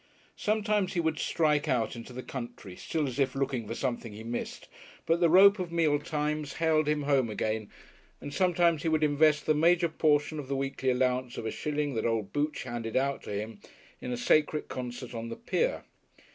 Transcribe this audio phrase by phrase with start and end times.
[0.35, 4.23] Sometimes he would strike out into the country still as if looking for something he
[4.23, 4.67] missed
[5.05, 7.69] but the rope of meal times haled him home again;
[8.19, 11.93] and sometimes he would invest the major portion of the weekly allowance of a shilling
[11.93, 13.59] that old Booch handed out to him,
[14.01, 15.83] in a sacred concert on the pier.